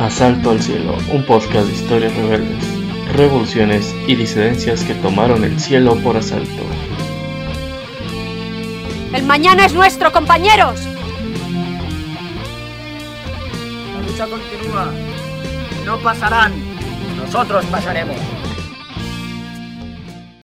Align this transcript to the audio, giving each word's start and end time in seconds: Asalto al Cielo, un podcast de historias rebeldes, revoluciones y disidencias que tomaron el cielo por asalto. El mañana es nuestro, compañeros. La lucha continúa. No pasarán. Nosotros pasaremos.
Asalto 0.00 0.50
al 0.50 0.62
Cielo, 0.62 0.96
un 1.12 1.26
podcast 1.26 1.66
de 1.66 1.74
historias 1.74 2.16
rebeldes, 2.16 2.64
revoluciones 3.12 3.94
y 4.06 4.14
disidencias 4.14 4.82
que 4.82 4.94
tomaron 4.94 5.44
el 5.44 5.60
cielo 5.60 5.94
por 5.96 6.16
asalto. 6.16 6.62
El 9.12 9.24
mañana 9.24 9.66
es 9.66 9.74
nuestro, 9.74 10.10
compañeros. 10.10 10.80
La 13.92 14.00
lucha 14.08 14.26
continúa. 14.26 14.90
No 15.84 15.98
pasarán. 15.98 16.54
Nosotros 17.18 17.66
pasaremos. 17.66 18.16